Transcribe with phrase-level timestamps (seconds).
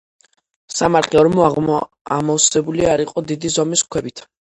[0.75, 1.45] სამარხი ორმო
[2.17, 4.31] ამოვსებული არ იყო დიდი ზომის ქვებით.